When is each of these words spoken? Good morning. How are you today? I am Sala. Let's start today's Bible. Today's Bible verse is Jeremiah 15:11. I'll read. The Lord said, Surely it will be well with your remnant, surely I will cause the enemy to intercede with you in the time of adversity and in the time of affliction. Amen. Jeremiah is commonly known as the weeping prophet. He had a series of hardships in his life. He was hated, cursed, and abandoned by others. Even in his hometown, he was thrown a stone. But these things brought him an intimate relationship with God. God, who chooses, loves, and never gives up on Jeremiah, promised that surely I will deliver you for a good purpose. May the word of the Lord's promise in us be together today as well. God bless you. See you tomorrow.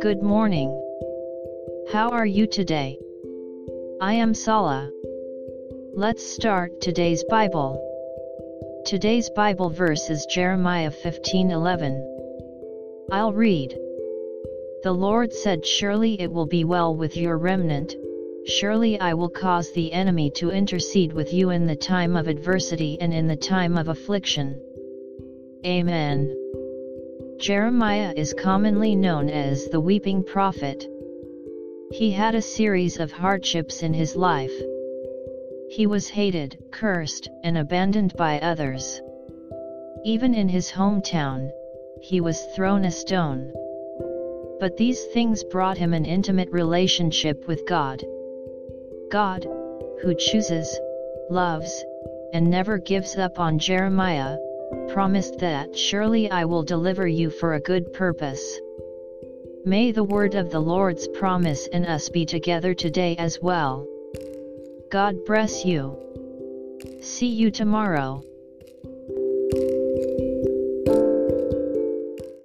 Good 0.00 0.22
morning. 0.22 0.70
How 1.92 2.08
are 2.12 2.24
you 2.24 2.46
today? 2.46 2.98
I 4.00 4.14
am 4.14 4.32
Sala. 4.32 4.90
Let's 5.92 6.24
start 6.24 6.80
today's 6.80 7.22
Bible. 7.24 7.78
Today's 8.86 9.28
Bible 9.36 9.68
verse 9.68 10.08
is 10.08 10.24
Jeremiah 10.24 10.90
15:11. 10.90 12.02
I'll 13.12 13.34
read. 13.34 13.78
The 14.82 14.92
Lord 14.92 15.30
said, 15.30 15.66
Surely 15.66 16.18
it 16.18 16.32
will 16.32 16.46
be 16.46 16.64
well 16.64 16.96
with 16.96 17.18
your 17.18 17.36
remnant, 17.36 17.96
surely 18.46 18.98
I 18.98 19.12
will 19.12 19.28
cause 19.28 19.72
the 19.72 19.92
enemy 19.92 20.30
to 20.36 20.50
intercede 20.50 21.12
with 21.12 21.34
you 21.34 21.50
in 21.50 21.66
the 21.66 21.76
time 21.76 22.16
of 22.16 22.28
adversity 22.28 22.96
and 22.98 23.12
in 23.12 23.26
the 23.26 23.36
time 23.36 23.76
of 23.76 23.88
affliction. 23.88 24.62
Amen. 25.66 26.36
Jeremiah 27.38 28.12
is 28.14 28.34
commonly 28.34 28.94
known 28.94 29.30
as 29.30 29.66
the 29.68 29.80
weeping 29.80 30.22
prophet. 30.22 30.86
He 31.90 32.10
had 32.10 32.34
a 32.34 32.42
series 32.42 33.00
of 33.00 33.12
hardships 33.12 33.82
in 33.82 33.94
his 33.94 34.14
life. 34.14 34.52
He 35.70 35.86
was 35.86 36.10
hated, 36.10 36.58
cursed, 36.70 37.30
and 37.42 37.56
abandoned 37.56 38.14
by 38.14 38.40
others. 38.40 39.00
Even 40.04 40.34
in 40.34 40.50
his 40.50 40.70
hometown, 40.70 41.50
he 42.02 42.20
was 42.20 42.44
thrown 42.54 42.84
a 42.84 42.90
stone. 42.90 43.50
But 44.60 44.76
these 44.76 45.02
things 45.14 45.42
brought 45.44 45.78
him 45.78 45.94
an 45.94 46.04
intimate 46.04 46.50
relationship 46.50 47.48
with 47.48 47.66
God. 47.66 48.04
God, 49.10 49.46
who 50.02 50.14
chooses, 50.14 50.78
loves, 51.30 51.84
and 52.34 52.50
never 52.50 52.76
gives 52.76 53.16
up 53.16 53.40
on 53.40 53.58
Jeremiah, 53.58 54.36
promised 54.92 55.38
that 55.38 55.76
surely 55.76 56.30
I 56.30 56.44
will 56.44 56.62
deliver 56.62 57.06
you 57.06 57.30
for 57.30 57.54
a 57.54 57.60
good 57.60 57.92
purpose. 57.92 58.60
May 59.64 59.92
the 59.92 60.04
word 60.04 60.34
of 60.34 60.50
the 60.50 60.60
Lord's 60.60 61.08
promise 61.08 61.66
in 61.68 61.84
us 61.86 62.08
be 62.08 62.26
together 62.26 62.74
today 62.74 63.16
as 63.16 63.40
well. 63.40 63.86
God 64.90 65.24
bless 65.24 65.64
you. 65.64 65.98
See 67.00 67.28
you 67.28 67.50
tomorrow. 67.50 68.22